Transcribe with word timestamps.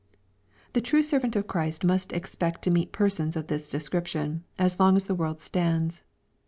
The 0.73 0.81
true 0.81 1.03
servant 1.03 1.35
of 1.35 1.45
Christ 1.45 1.83
must 1.83 2.09
€xpect 2.09 2.61
to 2.61 2.71
meet 2.71 2.91
persons 2.91 3.35
of 3.35 3.45
this 3.45 3.69
description, 3.69 4.43
as 4.57 4.79
long 4.79 4.95
as 4.95 5.03
the 5.05 5.13
world 5.13 5.41
stands. 5.41 6.01